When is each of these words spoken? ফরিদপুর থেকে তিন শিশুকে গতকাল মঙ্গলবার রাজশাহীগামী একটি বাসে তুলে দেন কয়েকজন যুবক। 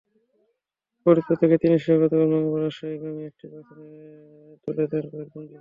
ফরিদপুর 1.05 1.35
থেকে 1.41 1.55
তিন 1.61 1.71
শিশুকে 1.75 1.99
গতকাল 2.01 2.27
মঙ্গলবার 2.33 2.61
রাজশাহীগামী 2.63 3.21
একটি 3.29 3.45
বাসে 3.51 3.75
তুলে 4.63 4.83
দেন 4.91 5.03
কয়েকজন 5.11 5.41
যুবক। 5.41 5.49